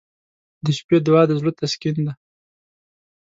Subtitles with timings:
[0.65, 2.13] •د شپې دعا د زړه تسکین دی.